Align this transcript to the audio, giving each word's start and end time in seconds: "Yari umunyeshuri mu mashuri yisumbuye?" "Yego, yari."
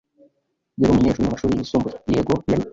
"Yari 0.79 0.91
umunyeshuri 0.91 1.25
mu 1.25 1.33
mashuri 1.33 1.59
yisumbuye?" 1.59 1.95
"Yego, 2.13 2.33
yari." 2.51 2.63